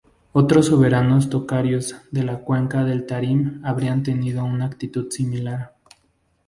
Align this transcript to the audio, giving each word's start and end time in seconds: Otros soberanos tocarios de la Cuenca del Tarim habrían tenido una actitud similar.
Otros 0.31 0.65
soberanos 0.65 1.29
tocarios 1.29 1.95
de 2.09 2.23
la 2.23 2.39
Cuenca 2.39 2.83
del 2.83 3.05
Tarim 3.05 3.61
habrían 3.63 4.01
tenido 4.01 4.43
una 4.43 4.65
actitud 4.65 5.11
similar. 5.11 5.75